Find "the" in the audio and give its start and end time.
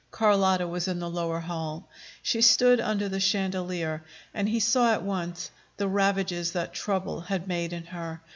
0.97-1.07, 3.07-3.19, 5.77-5.87